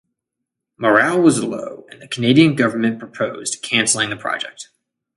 Morale 0.77 1.21
was 1.21 1.43
low 1.43 1.85
and 1.91 2.01
the 2.01 2.07
Canadian 2.07 2.55
Government 2.55 2.97
proposed 2.97 3.61
cancelling 3.61 4.09
the 4.09 4.15
project. 4.17 4.69